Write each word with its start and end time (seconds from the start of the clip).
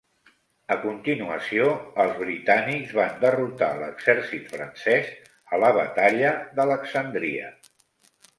A 0.75 0.75
continuació, 0.83 1.67
els 2.03 2.15
britànics 2.21 2.95
van 3.01 3.13
derrotar 3.25 3.69
l'exèrcit 3.83 4.49
francès 4.55 5.13
a 5.55 5.61
la 5.67 5.71
batalla 5.79 6.33
d'Alexandria. 6.59 7.55